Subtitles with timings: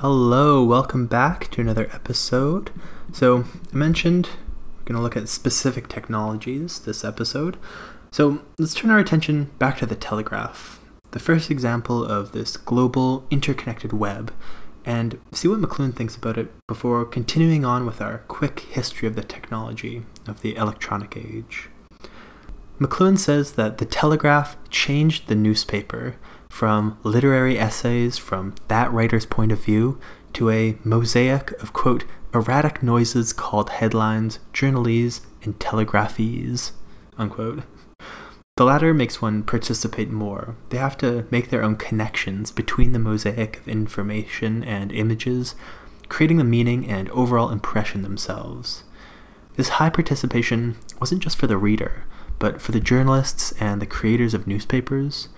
[0.00, 2.70] Hello, welcome back to another episode.
[3.12, 4.30] So, I mentioned
[4.78, 7.58] we're going to look at specific technologies this episode.
[8.10, 13.26] So, let's turn our attention back to the telegraph, the first example of this global
[13.30, 14.32] interconnected web,
[14.86, 19.16] and see what McLuhan thinks about it before continuing on with our quick history of
[19.16, 21.68] the technology of the electronic age.
[22.80, 26.16] McLuhan says that the telegraph changed the newspaper
[26.50, 29.98] from literary essays from that writer's point of view
[30.34, 36.72] to a mosaic of, quote, erratic noises called headlines, journalese, and telegraphies,
[37.16, 37.62] unquote.
[38.56, 40.56] The latter makes one participate more.
[40.68, 45.54] They have to make their own connections between the mosaic of information and images,
[46.08, 48.84] creating the meaning and overall impression themselves.
[49.56, 52.04] This high participation wasn't just for the reader,
[52.38, 55.28] but for the journalists and the creators of newspapers.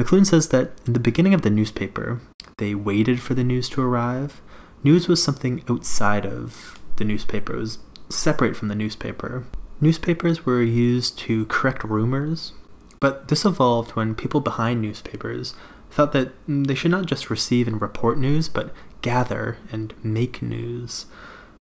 [0.00, 2.22] McLuhan says that in the beginning of the newspaper,
[2.56, 4.40] they waited for the news to arrive.
[4.82, 7.78] News was something outside of the newspaper, it was
[8.08, 9.44] separate from the newspaper.
[9.78, 12.54] Newspapers were used to correct rumors,
[12.98, 15.52] but this evolved when people behind newspapers
[15.90, 21.04] thought that they should not just receive and report news, but gather and make news.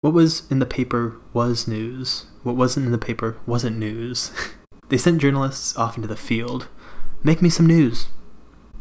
[0.03, 2.27] What was in the paper was news.
[2.45, 4.31] What wasn't in the paper wasn't news.
[4.89, 6.69] they sent journalists off into the field.
[7.25, 8.07] Make me some news.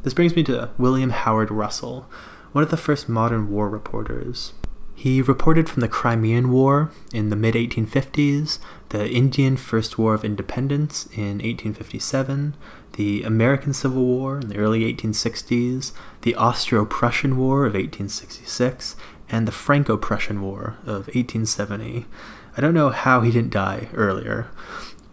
[0.04, 2.08] This brings me to William Howard Russell,
[2.54, 4.54] one of the first modern war reporters.
[4.96, 10.24] He reported from the Crimean War in the mid 1850s, the Indian First War of
[10.24, 12.56] Independence in 1857,
[12.94, 15.92] the American Civil War in the early 1860s,
[16.22, 18.96] the Austro Prussian War of 1866,
[19.30, 22.06] and the Franco Prussian War of 1870.
[22.56, 24.48] I don't know how he didn't die earlier.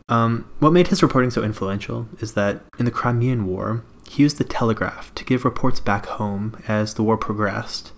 [0.09, 4.39] Um, what made his reporting so influential is that in the Crimean War, he used
[4.39, 7.93] the telegraph to give reports back home as the war progressed.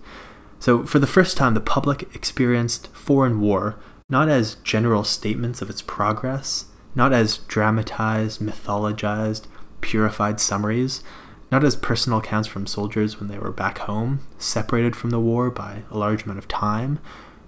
[0.59, 5.69] So, for the first time, the public experienced foreign war not as general statements of
[5.69, 6.65] its progress,
[6.95, 9.45] not as dramatized, mythologized,
[9.81, 11.03] purified summaries,
[11.51, 15.49] not as personal accounts from soldiers when they were back home, separated from the war
[15.51, 16.99] by a large amount of time,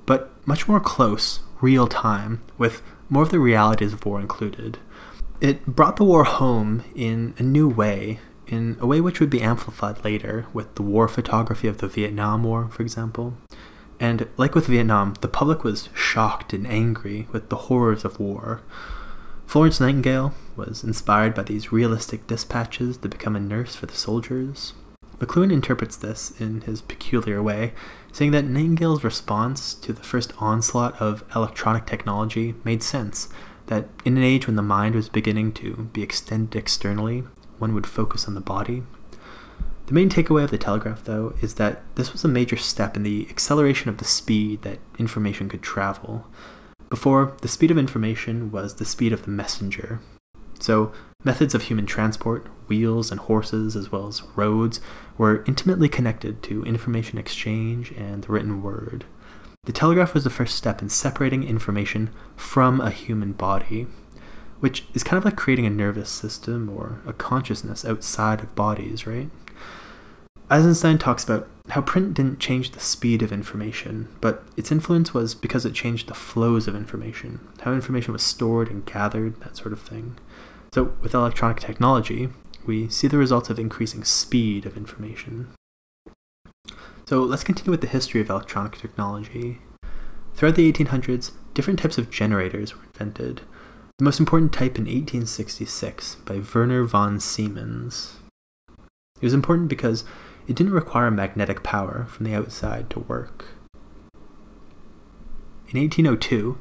[0.06, 4.80] but much more close, real time, with more of the realities of war included.
[5.42, 9.42] It brought the war home in a new way, in a way which would be
[9.42, 13.34] amplified later with the war photography of the Vietnam War, for example.
[14.00, 18.62] And like with Vietnam, the public was shocked and angry with the horrors of war.
[19.46, 24.74] Florence Nightingale was inspired by these realistic dispatches to become a nurse for the soldiers.
[25.20, 27.74] McLuhan interprets this in his peculiar way,
[28.12, 33.30] saying that Nightingale's response to the first onslaught of electronic technology made sense,
[33.68, 37.24] that in an age when the mind was beginning to be extended externally,
[37.58, 38.84] one would focus on the body.
[39.88, 43.04] The main takeaway of the telegraph, though, is that this was a major step in
[43.04, 46.26] the acceleration of the speed that information could travel.
[46.90, 50.00] Before, the speed of information was the speed of the messenger.
[50.60, 50.92] So,
[51.24, 54.80] methods of human transport, wheels and horses, as well as roads,
[55.18, 59.06] were intimately connected to information exchange and the written word.
[59.66, 63.86] The telegraph was the first step in separating information from a human body,
[64.60, 69.06] which is kind of like creating a nervous system or a consciousness outside of bodies,
[69.06, 69.30] right?
[70.50, 75.34] Eisenstein talks about how print didn't change the speed of information, but its influence was
[75.34, 79.72] because it changed the flows of information, how information was stored and gathered, that sort
[79.72, 80.18] of thing.
[80.74, 82.30] So, with electronic technology,
[82.66, 85.50] we see the results of increasing speed of information.
[87.06, 89.60] So, let's continue with the history of electronic technology.
[90.34, 93.42] Throughout the 1800s, different types of generators were invented.
[93.98, 98.20] The most important type in 1866 by Werner von Siemens.
[98.70, 100.06] It was important because
[100.48, 103.46] it didn't require magnetic power from the outside to work.
[105.68, 106.58] In 1802,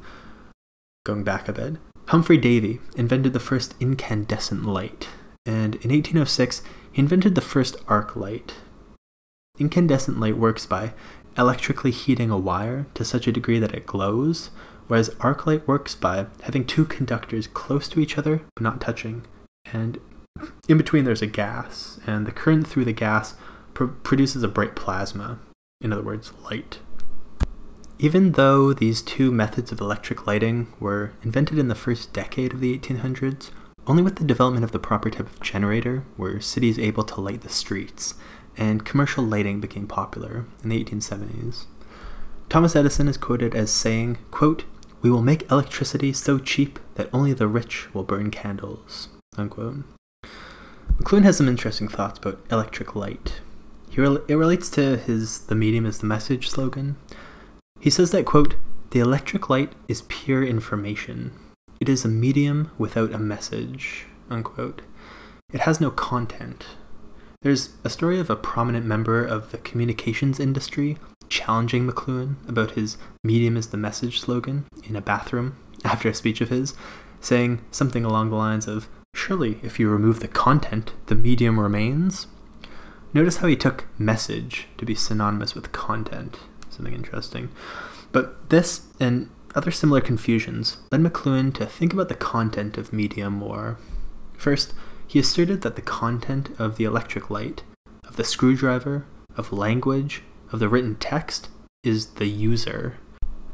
[1.05, 1.77] going back a bit,
[2.11, 5.07] Humphrey Davy invented the first incandescent light,
[5.45, 6.61] and in 1806,
[6.91, 8.55] he invented the first arc light.
[9.57, 10.91] Incandescent light works by
[11.37, 14.49] electrically heating a wire to such a degree that it glows,
[14.87, 19.25] whereas arc light works by having two conductors close to each other but not touching,
[19.71, 19.97] and
[20.67, 23.35] in between there's a gas, and the current through the gas
[23.73, 25.39] pr- produces a bright plasma,
[25.79, 26.79] in other words, light.
[28.03, 32.59] Even though these two methods of electric lighting were invented in the first decade of
[32.59, 33.51] the 1800s,
[33.85, 37.41] only with the development of the proper type of generator were cities able to light
[37.41, 38.15] the streets,
[38.57, 41.65] and commercial lighting became popular in the 1870s.
[42.49, 44.63] Thomas Edison is quoted as saying, quote,
[45.03, 49.09] We will make electricity so cheap that only the rich will burn candles.
[49.37, 49.83] Unquote.
[50.97, 53.41] McLuhan has some interesting thoughts about electric light.
[53.95, 56.95] Re- it relates to his "the medium is the message" slogan.
[57.81, 58.55] He says that quote,
[58.91, 61.31] "The electric light is pure information.
[61.79, 64.83] It is a medium without a message." Unquote.
[65.51, 66.65] It has no content.
[67.41, 70.97] There's a story of a prominent member of the communications industry
[71.27, 76.39] challenging McLuhan about his medium is the message slogan in a bathroom after a speech
[76.39, 76.75] of his,
[77.19, 82.27] saying something along the lines of, Surely, if you remove the content, the medium remains?
[83.13, 86.39] Notice how he took message to be synonymous with content.
[86.81, 87.49] Something interesting.
[88.11, 93.29] But this and other similar confusions led McLuhan to think about the content of media
[93.29, 93.77] more.
[94.35, 94.73] First,
[95.05, 97.61] he asserted that the content of the electric light,
[98.07, 99.05] of the screwdriver,
[99.35, 101.49] of language, of the written text
[101.83, 102.97] is the user.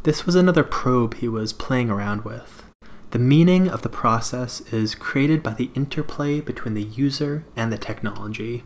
[0.04, 2.64] This was another probe he was playing around with.
[3.10, 7.78] The meaning of the process is created by the interplay between the user and the
[7.78, 8.64] technology,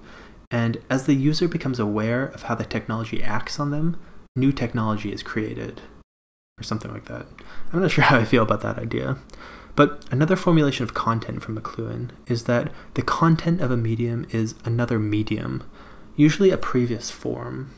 [0.52, 3.98] and as the user becomes aware of how the technology acts on them,
[4.36, 5.82] new technology is created.
[6.60, 7.26] Or something like that.
[7.72, 9.18] I'm not sure how I feel about that idea.
[9.76, 14.56] But another formulation of content from McLuhan is that the content of a medium is
[14.66, 15.64] another medium,
[16.16, 17.74] usually a previous form.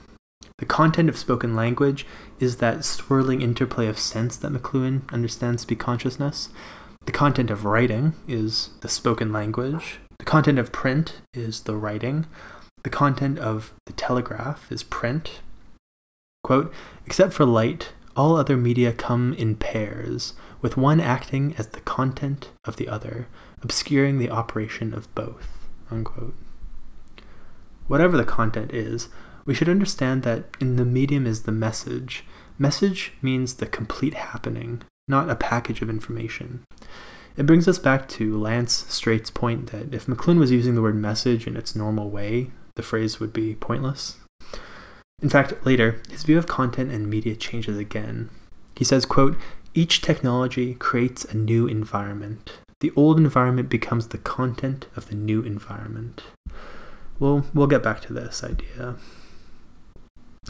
[0.57, 2.05] The content of spoken language
[2.39, 6.49] is that swirling interplay of sense that McLuhan understands to be consciousness.
[7.05, 9.99] The content of writing is the spoken language.
[10.19, 12.25] The content of print is the writing.
[12.83, 15.41] The content of the telegraph is print.
[16.43, 16.73] Quote,
[17.05, 22.49] except for light, all other media come in pairs, with one acting as the content
[22.65, 23.27] of the other,
[23.61, 25.67] obscuring the operation of both.
[25.89, 26.35] Unquote.
[27.87, 29.09] Whatever the content is,
[29.45, 32.25] we should understand that in the medium is the message.
[32.57, 36.63] Message means the complete happening, not a package of information.
[37.35, 40.95] It brings us back to Lance Strate's point that if McLuhan was using the word
[40.95, 44.17] message in its normal way, the phrase would be pointless.
[45.23, 48.29] In fact, later, his view of content and media changes again.
[48.75, 49.37] He says, quote,
[49.73, 52.51] each technology creates a new environment.
[52.81, 56.23] The old environment becomes the content of the new environment.
[57.19, 58.97] Well, we'll get back to this idea.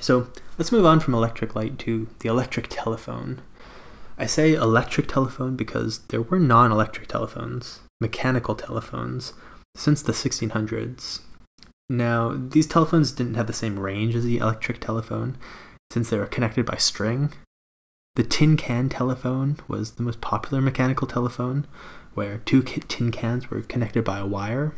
[0.01, 3.41] So let's move on from electric light to the electric telephone.
[4.17, 9.33] I say electric telephone because there were non electric telephones, mechanical telephones,
[9.75, 11.19] since the 1600s.
[11.89, 15.37] Now, these telephones didn't have the same range as the electric telephone
[15.91, 17.33] since they were connected by string.
[18.15, 21.65] The tin can telephone was the most popular mechanical telephone
[22.13, 24.73] where two tin cans were connected by a wire.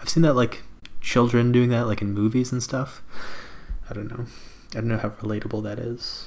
[0.00, 0.62] I've seen that like
[1.00, 3.02] children doing that like in movies and stuff.
[3.88, 4.26] I don't know.
[4.72, 6.26] I don't know how relatable that is.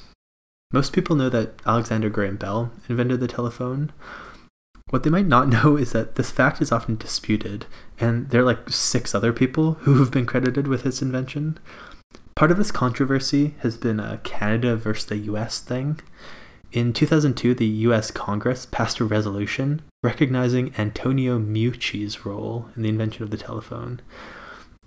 [0.71, 3.91] Most people know that Alexander Graham Bell invented the telephone.
[4.89, 7.65] What they might not know is that this fact is often disputed,
[7.99, 11.57] and there are like six other people who have been credited with his invention.
[12.35, 15.99] Part of this controversy has been a Canada versus the US thing.
[16.71, 23.23] In 2002, the US Congress passed a resolution recognizing Antonio Meucci's role in the invention
[23.23, 24.01] of the telephone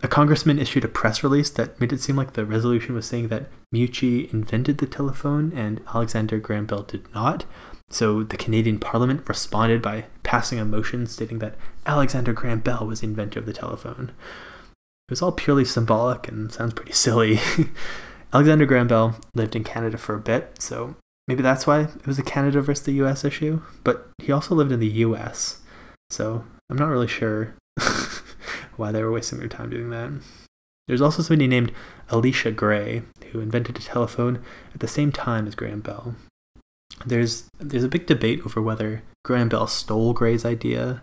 [0.02, 3.28] a congressman issued a press release that made it seem like the resolution was saying
[3.28, 7.44] that Meucci invented the telephone and Alexander Graham Bell did not.
[7.92, 13.00] So the Canadian Parliament responded by passing a motion stating that Alexander Graham Bell was
[13.00, 14.12] the inventor of the telephone.
[15.08, 17.38] It was all purely symbolic and sounds pretty silly.
[18.32, 20.96] Alexander Graham Bell lived in Canada for a bit, so
[21.28, 23.60] maybe that's why it was a Canada versus the US issue.
[23.84, 25.60] But he also lived in the US,
[26.08, 27.54] so I'm not really sure
[28.76, 30.12] why they were wasting their time doing that.
[30.88, 31.72] There's also somebody named
[32.10, 36.14] Elisha Gray who invented a telephone at the same time as Graham Bell.
[37.06, 41.02] There's there's a big debate over whether Graham Bell stole Gray's idea.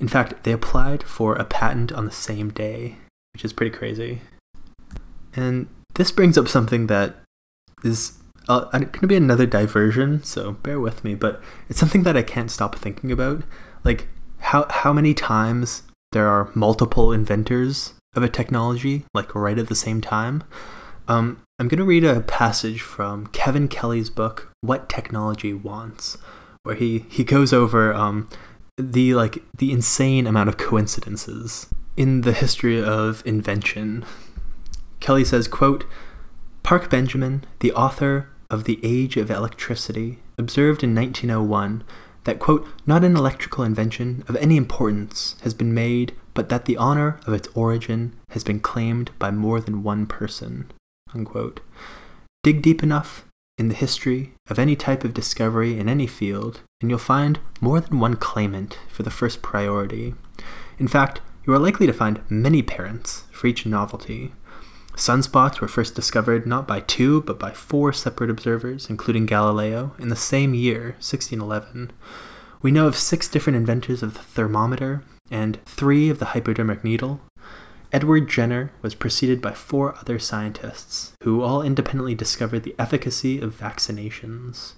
[0.00, 2.96] In fact, they applied for a patent on the same day,
[3.34, 4.20] which is pretty crazy.
[5.34, 7.16] And this brings up something that
[7.82, 8.18] is
[8.48, 12.22] uh, going to be another diversion, so bear with me, but it's something that I
[12.22, 13.42] can't stop thinking about.
[13.84, 19.68] Like how how many times there are multiple inventors of a technology, like right at
[19.68, 20.44] the same time.
[21.08, 26.18] Um, I'm going to read a passage from Kevin Kelly's book, What Technology Wants,
[26.64, 28.28] where he, he goes over um,
[28.76, 34.04] the like the insane amount of coincidences in the history of invention.
[35.00, 35.84] Kelly says, quote,
[36.62, 41.84] Park Benjamin, the author of The Age of Electricity, observed in 1901
[42.24, 46.76] that, quote, not an electrical invention of any importance has been made, but that the
[46.76, 50.70] honor of its origin has been claimed by more than one person,
[51.14, 51.60] unquote.
[52.42, 53.24] Dig deep enough
[53.58, 57.80] in the history of any type of discovery in any field, and you'll find more
[57.80, 60.14] than one claimant for the first priority.
[60.78, 64.32] In fact, you are likely to find many parents for each novelty.
[64.94, 70.08] Sunspots were first discovered not by two, but by four separate observers, including Galileo, in
[70.08, 71.92] the same year, 1611.
[72.62, 77.20] We know of six different inventors of the thermometer and three of the hypodermic needle.
[77.90, 83.58] Edward Jenner was preceded by four other scientists, who all independently discovered the efficacy of
[83.58, 84.74] vaccinations.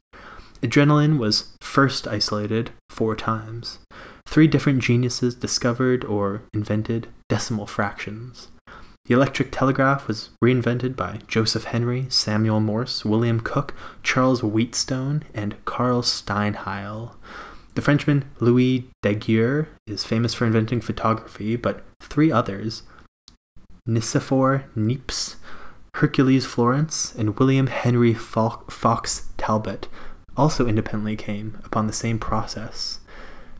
[0.63, 3.81] Adrenaline was first isolated four times.
[4.27, 8.49] Three different geniuses discovered or invented decimal fractions.
[9.07, 13.75] The electric telegraph was reinvented by Joseph Henry, Samuel Morse, William Cooke,
[14.05, 17.17] Charles Wheatstone, and Carl Steinheil.
[17.75, 22.85] The Frenchman Louis Daguerre is famous for inventing photography, but three others,
[23.91, 25.35] Nicephore Niepce,
[25.95, 29.89] Hercules Florence, and William Henry Fox Talbot,
[30.37, 33.01] also independently came upon the same process.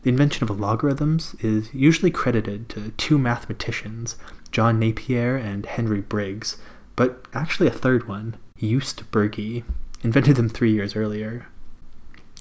[0.03, 4.15] The invention of logarithms is usually credited to two mathematicians,
[4.51, 6.57] John Napier and Henry Briggs,
[6.95, 9.63] but actually a third one, Jost Bürgi,
[10.01, 11.47] invented them three years earlier.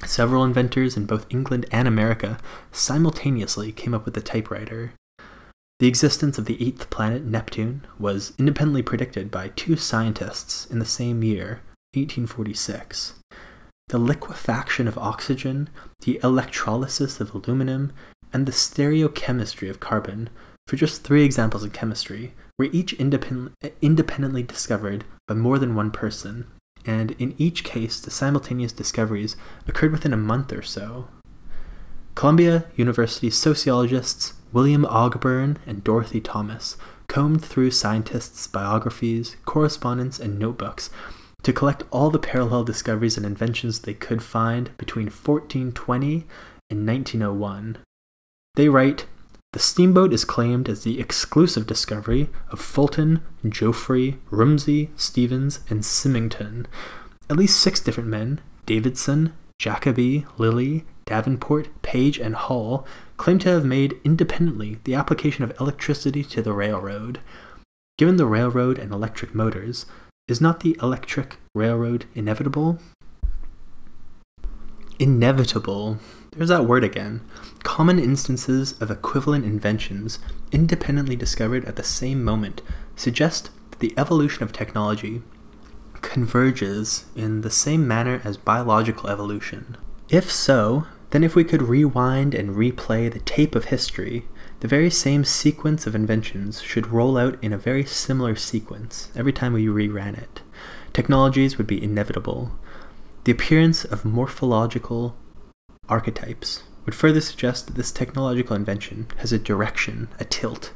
[0.07, 2.39] Several inventors in both England and America
[2.73, 4.93] simultaneously came up with the typewriter.
[5.81, 10.85] The existence of the eighth planet, Neptune, was independently predicted by two scientists in the
[10.85, 11.63] same year,
[11.95, 13.15] 1846.
[13.89, 15.71] The liquefaction of oxygen,
[16.03, 17.93] the electrolysis of aluminum,
[18.31, 20.29] and the stereochemistry of carbon,
[20.69, 25.91] for just three examples in chemistry, were each independ- independently discovered by more than one
[25.91, 26.47] person
[26.87, 31.09] and in each case, the simultaneous discoveries occurred within a month or so.
[32.15, 36.77] Columbia University sociologists William Ogburn and Dorothy Thomas
[37.09, 40.91] combed through scientists' biographies, correspondence, and notebooks
[41.43, 46.27] to collect all the parallel discoveries and inventions they could find between 1420
[46.69, 47.79] and 1901.
[48.55, 49.07] They write
[49.53, 56.69] the steamboat is claimed as the exclusive discovery of Fulton, Jouffroy, Rumsey, Stevens, and Symington.
[57.29, 62.87] At least six different men, Davidson, Jacobi, Lilly, Davenport, Page, and Hull,
[63.17, 67.19] claim to have made independently the application of electricity to the railroad.
[67.99, 69.87] Given the railroad and electric motors,
[70.29, 72.79] is not the electric railroad inevitable?
[75.01, 75.99] Inevitable.
[76.31, 77.23] There's that word again.
[77.65, 80.21] Common instances of equivalent inventions,
[80.53, 82.63] independently discovered at the same moment,
[82.95, 85.23] suggest that the evolution of technology
[86.03, 89.77] converges in the same manner as biological evolution.
[90.09, 94.27] If so, then if we could rewind and replay the tape of history,
[94.61, 99.33] the very same sequence of inventions should roll out in a very similar sequence every
[99.33, 100.43] time we reran it.
[100.93, 102.53] Technologies would be inevitable.
[103.25, 105.17] The appearance of morphological
[105.89, 110.73] archetypes would further suggest that this technological invention has a direction, a tilt,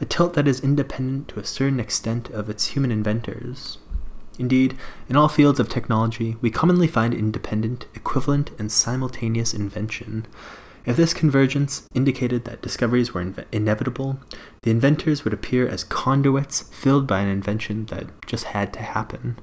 [0.00, 3.78] a tilt that is independent to a certain extent of its human inventors.
[4.38, 4.76] Indeed,
[5.08, 10.26] in all fields of technology, we commonly find independent, equivalent, and simultaneous invention.
[10.86, 14.20] If this convergence indicated that discoveries were inve- inevitable,
[14.62, 19.38] the inventors would appear as conduits filled by an invention that just had to happen.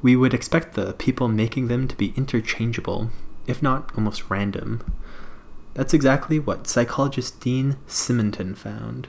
[0.00, 3.10] We would expect the people making them to be interchangeable,
[3.46, 4.82] if not almost random.
[5.74, 9.08] That's exactly what psychologist Dean Simonton found.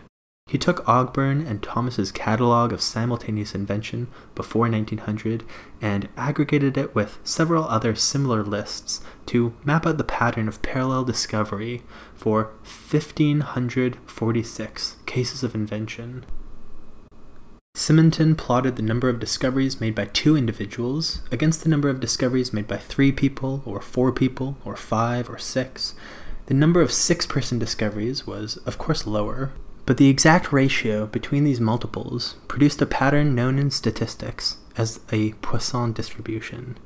[0.50, 5.44] He took Ogburn and Thomas's catalog of simultaneous invention before 1900
[5.80, 11.04] and aggregated it with several other similar lists to map out the pattern of parallel
[11.04, 11.84] discovery
[12.16, 16.26] for 1546 cases of invention.
[17.76, 22.52] Simonton plotted the number of discoveries made by two individuals against the number of discoveries
[22.52, 25.94] made by three people, or four people, or five, or six,
[26.48, 29.52] the number of six person discoveries was, of course, lower,
[29.90, 35.32] but the exact ratio between these multiples produced a pattern known in statistics as a
[35.42, 36.78] Poisson distribution.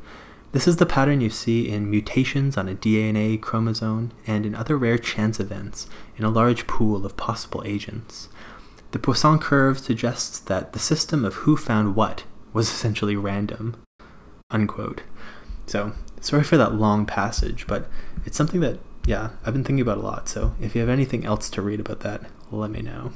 [0.53, 4.77] This is the pattern you see in mutations on a DNA chromosome and in other
[4.77, 8.29] rare chance events in a large pool of possible agents.
[8.91, 13.75] The Poisson curve suggests that the system of who found what was essentially random.
[14.49, 15.01] Unquote.
[15.65, 15.91] So,
[16.21, 17.89] sorry for that long passage, but
[18.25, 20.29] it's something that yeah, I've been thinking about a lot.
[20.29, 22.21] So if you have anything else to read about that,
[22.59, 23.11] let me know.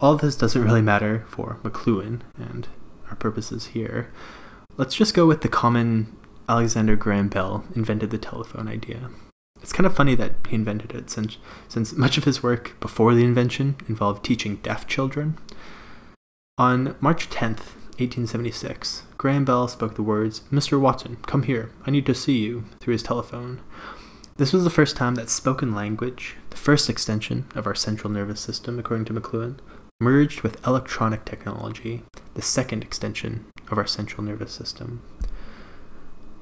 [0.00, 2.68] All this doesn't really matter for McLuhan and
[3.08, 4.12] our purposes here.
[4.76, 6.16] Let's just go with the common
[6.48, 9.10] Alexander Graham Bell invented the telephone idea.
[9.62, 13.14] It's kind of funny that he invented it since since much of his work before
[13.14, 15.38] the invention involved teaching deaf children.
[16.58, 20.78] On March 10th, 1876, Graham Bell spoke the words, Mr.
[20.78, 23.60] Watson, come here, I need to see you, through his telephone.
[24.36, 28.40] This was the first time that spoken language, the first extension of our central nervous
[28.40, 29.58] system, according to McLuhan,
[30.00, 32.02] merged with electronic technology,
[32.34, 35.02] the second extension of our central nervous system.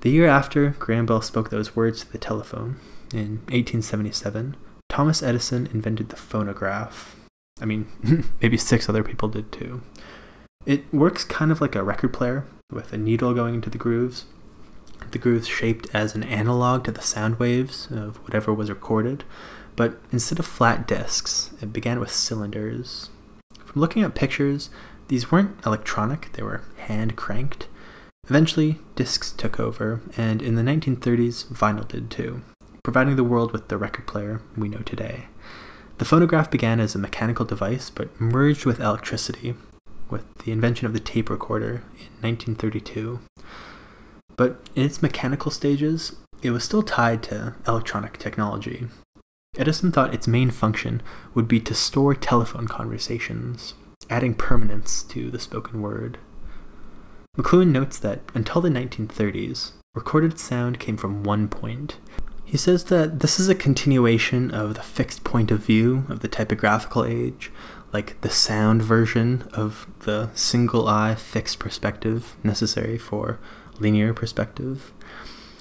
[0.01, 2.77] The year after Graham Bell spoke those words to the telephone,
[3.13, 4.57] in 1877,
[4.89, 7.15] Thomas Edison invented the phonograph.
[7.61, 7.89] I mean,
[8.41, 9.83] maybe six other people did too.
[10.65, 14.25] It works kind of like a record player, with a needle going into the grooves.
[15.13, 19.25] The grooves shaped as an analog to the sound waves of whatever was recorded,
[19.77, 23.11] but instead of flat discs, it began with cylinders.
[23.65, 24.71] From looking at pictures,
[25.09, 27.69] these weren't electronic, they were hand cranked.
[28.29, 32.43] Eventually, discs took over, and in the 1930s, vinyl did too,
[32.83, 35.27] providing the world with the record player we know today.
[35.99, 39.55] The phonograph began as a mechanical device but merged with electricity
[40.09, 43.21] with the invention of the tape recorder in 1932.
[44.43, 48.89] But in its mechanical stages, it was still tied to electronic technology.
[49.57, 51.01] Edison thought its main function
[51.33, 53.75] would be to store telephone conversations,
[54.11, 56.19] adding permanence to the spoken word.
[57.39, 61.99] McLuhan notes that until the 1930s, recorded sound came from one point.
[62.45, 66.27] He says that this is a continuation of the fixed point of view of the
[66.27, 67.53] typographical age,
[67.93, 73.39] like the sound version of the single eye fixed perspective necessary for
[73.83, 74.93] linear perspective.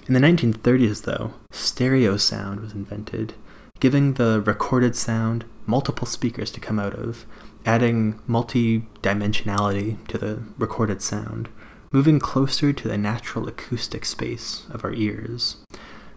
[0.08, 3.34] In the 1930s, though, stereo sound was invented,
[3.80, 7.26] giving the recorded sound multiple speakers to come out of,
[7.66, 11.50] adding multi dimensionality to the recorded sound,
[11.92, 15.58] moving closer to the natural acoustic space of our ears.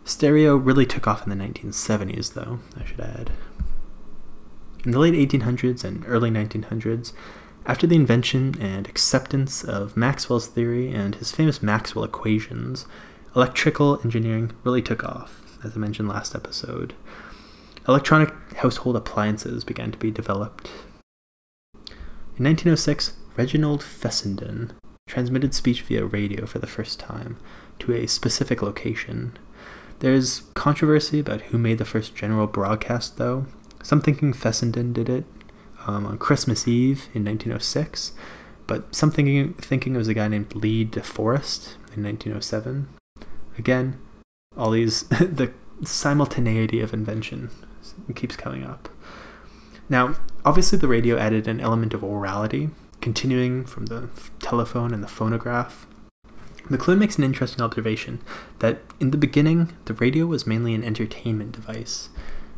[0.05, 3.31] Stereo really took off in the 1970s, though, I should add.
[4.85, 7.13] In the late 1800s and early 1900s,
[7.67, 12.87] after the invention and acceptance of Maxwell's theory and his famous Maxwell equations,
[13.35, 16.95] electrical engineering really took off, as I mentioned last episode.
[17.89, 20.69] Electronic household appliances began to be developed.
[22.37, 24.73] In 1906, Reginald Fessenden
[25.07, 27.39] transmitted speech via radio for the first time
[27.79, 29.39] to a specific location.
[30.01, 33.47] There's controversy about who made the first general broadcast, though.
[33.83, 35.25] Some thinking Fessenden did it
[35.87, 38.13] um, on Christmas Eve in 1906,
[38.67, 42.89] but something thinking, it was a guy named Lee DeForest in 1907.
[43.59, 43.99] Again,
[44.57, 47.51] all these, the simultaneity of invention
[48.15, 48.89] keeps coming up.
[49.89, 52.71] Now, obviously, the radio added an element of orality,
[53.01, 54.09] continuing from the
[54.41, 55.87] telephone and the phonograph.
[56.69, 58.23] McLuhan makes an interesting observation
[58.61, 62.09] that in the beginning, the radio was mainly an entertainment device,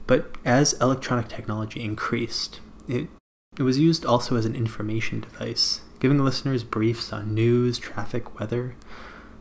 [0.06, 3.08] but as electronic technology increased, it,
[3.58, 8.74] it was used also as an information device, giving listeners briefs on news, traffic, weather.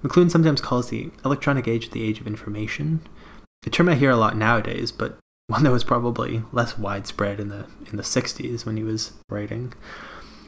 [0.03, 3.01] McLuhan sometimes calls the electronic age the age of information,
[3.65, 7.49] a term I hear a lot nowadays, but one that was probably less widespread in
[7.49, 9.73] the in the 60s when he was writing.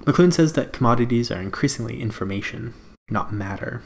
[0.02, 2.74] McLuhan says that commodities are increasingly information,
[3.10, 3.82] not matter.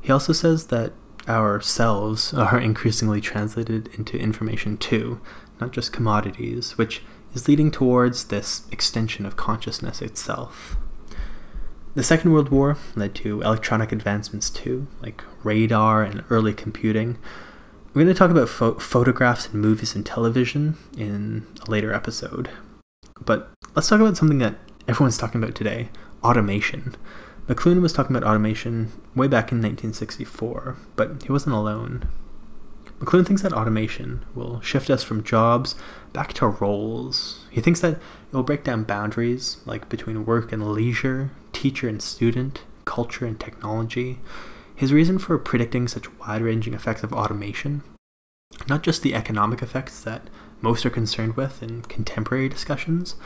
[0.00, 0.92] He also says that
[1.28, 5.20] ourselves are increasingly translated into information too,
[5.60, 7.02] not just commodities, which
[7.34, 10.76] is leading towards this extension of consciousness itself.
[11.94, 17.18] The Second World War led to electronic advancements too, like radar and early computing.
[17.92, 22.50] We're going to talk about pho- photographs and movies and television in a later episode.
[23.24, 24.56] But let's talk about something that
[24.88, 25.90] everyone's talking about today
[26.24, 26.96] automation.
[27.46, 32.08] McLuhan was talking about automation way back in 1964, but he wasn't alone.
[33.04, 35.74] McLuhan thinks that automation will shift us from jobs
[36.14, 37.44] back to roles.
[37.50, 38.00] He thinks that it
[38.32, 44.20] will break down boundaries, like between work and leisure, teacher and student, culture and technology.
[44.74, 47.82] His reason for predicting such wide ranging effects of automation,
[48.68, 50.30] not just the economic effects that
[50.62, 53.16] most are concerned with in contemporary discussions,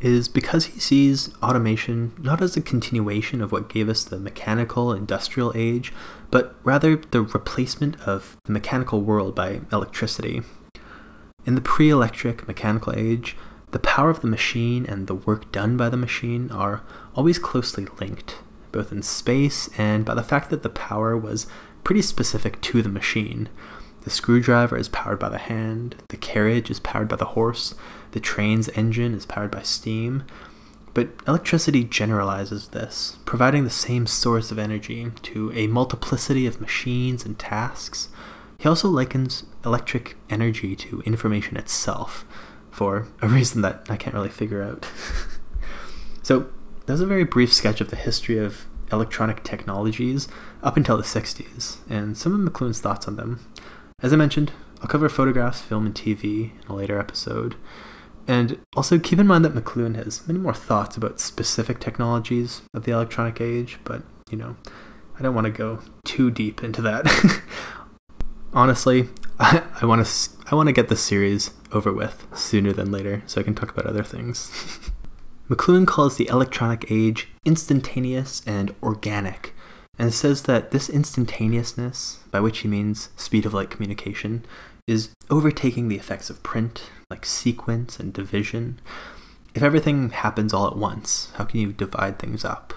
[0.00, 4.92] is because he sees automation not as a continuation of what gave us the mechanical
[4.92, 5.92] industrial age,
[6.30, 10.42] but rather the replacement of the mechanical world by electricity.
[11.46, 13.36] In the pre electric mechanical age,
[13.70, 16.82] the power of the machine and the work done by the machine are
[17.14, 18.38] always closely linked,
[18.72, 21.46] both in space and by the fact that the power was
[21.84, 23.48] pretty specific to the machine.
[24.02, 27.74] The screwdriver is powered by the hand, the carriage is powered by the horse,
[28.16, 30.24] the train's engine is powered by steam.
[30.94, 37.26] But electricity generalizes this, providing the same source of energy to a multiplicity of machines
[37.26, 38.08] and tasks.
[38.58, 42.24] He also likens electric energy to information itself,
[42.70, 44.88] for a reason that I can't really figure out.
[46.22, 46.48] so,
[46.86, 50.26] that was a very brief sketch of the history of electronic technologies
[50.62, 53.46] up until the 60s, and some of McLuhan's thoughts on them.
[54.02, 57.56] As I mentioned, I'll cover photographs, film, and TV in a later episode.
[58.28, 62.84] And also keep in mind that McLuhan has many more thoughts about specific technologies of
[62.84, 64.56] the electronic age, but you know,
[65.18, 67.42] I don't want to go too deep into that.
[68.52, 69.08] Honestly,
[69.38, 73.40] I, want to I want to get the series over with sooner than later so
[73.40, 74.90] I can talk about other things.
[75.50, 79.54] McLuhan calls the electronic age instantaneous and organic,
[79.98, 84.44] and says that this instantaneousness, by which he means speed of light communication,
[84.88, 88.80] is overtaking the effects of print, like sequence and division.
[89.54, 92.74] If everything happens all at once, how can you divide things up?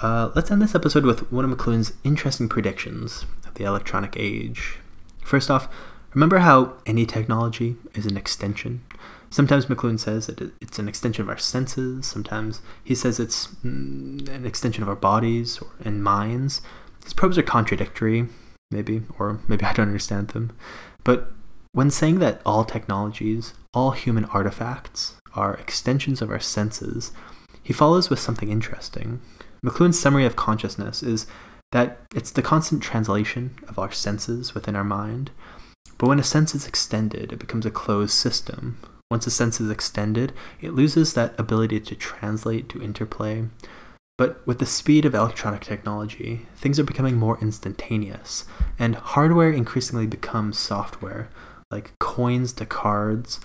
[0.00, 4.78] Uh, let's end this episode with one of McLuhan's interesting predictions of the electronic age.
[5.24, 5.68] First off,
[6.12, 8.82] remember how any technology is an extension?
[9.30, 12.04] Sometimes McLuhan says that it's an extension of our senses.
[12.04, 16.60] Sometimes he says it's mm, an extension of our bodies and minds.
[17.04, 18.26] His probes are contradictory,
[18.72, 20.54] maybe, or maybe I don't understand them.
[21.04, 21.32] But
[21.72, 27.12] when saying that all technologies, all human artifacts, are extensions of our senses,
[27.62, 29.20] he follows with something interesting.
[29.64, 31.26] McLuhan's summary of consciousness is
[31.70, 35.30] that it's the constant translation of our senses within our mind.
[35.96, 38.78] But when a sense is extended, it becomes a closed system.
[39.10, 43.44] Once a sense is extended, it loses that ability to translate, to interplay.
[44.18, 48.44] But with the speed of electronic technology, things are becoming more instantaneous,
[48.78, 51.30] and hardware increasingly becomes software,
[51.72, 53.40] like coins to cards.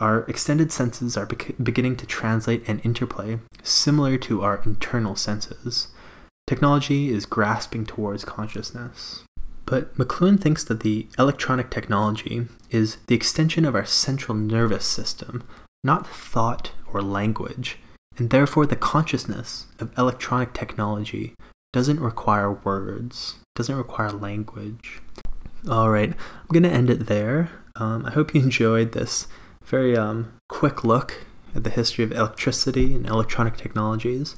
[0.00, 5.88] Our extended senses are beginning to translate and interplay, similar to our internal senses.
[6.46, 9.24] Technology is grasping towards consciousness.
[9.66, 15.44] But McLuhan thinks that the electronic technology is the extension of our central nervous system,
[15.84, 17.78] not thought or language,
[18.16, 21.34] and therefore the consciousness of electronic technology
[21.72, 25.02] doesn't require words, doesn't require language.
[25.68, 27.50] All right, I'm going to end it there.
[27.78, 29.26] Um, I hope you enjoyed this
[29.64, 34.36] very um, quick look at the history of electricity and electronic technologies.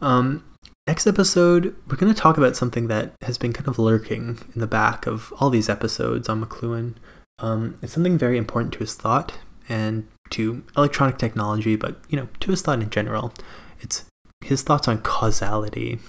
[0.00, 0.44] Um,
[0.86, 4.60] Next episode, we're going to talk about something that has been kind of lurking in
[4.60, 6.96] the back of all these episodes on McLuhan.
[7.38, 9.32] Um, it's something very important to his thought
[9.66, 13.32] and to electronic technology, but you know, to his thought in general.
[13.80, 14.04] It's
[14.42, 16.00] his thoughts on causality.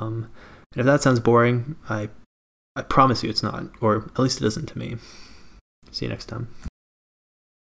[0.00, 0.28] Um,
[0.72, 2.08] and if that sounds boring, I
[2.74, 4.96] I promise you it's not, or at least it isn't to me.
[5.94, 6.48] See you next time.